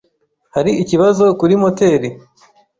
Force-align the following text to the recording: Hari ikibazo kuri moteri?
Hari 0.55 0.71
ikibazo 0.83 1.23
kuri 1.39 1.53
moteri? 1.61 2.09